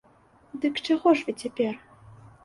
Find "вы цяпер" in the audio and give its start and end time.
1.27-1.77